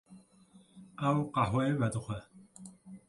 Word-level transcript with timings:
Ew 1.09 1.17
qehweyê 1.35 1.73
vedixwe. 1.81 2.17